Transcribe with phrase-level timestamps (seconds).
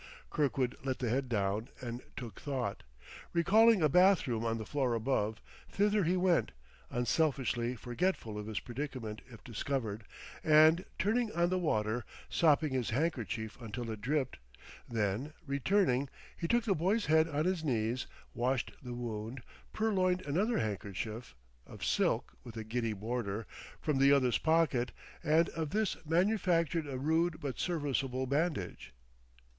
[0.31, 2.81] Kirkwood let the head down and took thought.
[3.33, 5.39] Recalling a bath room on the floor above,
[5.69, 6.53] thither he went,
[6.89, 10.03] unselfishly forgetful of his predicament if discovered,
[10.43, 14.39] and, turning on the water, sopped his handkerchief until it dripped.
[14.89, 20.57] Then, returning, he took the boy's head on his knees, washed the wound, purloined another
[20.57, 21.35] handkerchief
[21.67, 23.45] (of silk, with a giddy border)
[23.79, 24.93] from the other's pocket,
[25.23, 28.93] and of this manufactured a rude but serviceable bandage.